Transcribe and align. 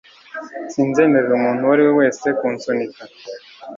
Sinzemerera 0.71 1.33
umuntu 1.39 1.61
uwo 1.65 1.71
ari 1.75 1.83
we 1.87 1.91
wese 1.99 2.25
kunsunika 2.39 3.01